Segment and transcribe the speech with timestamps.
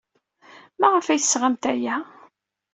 [0.79, 1.95] Maɣef ay d-tesɣamt aya?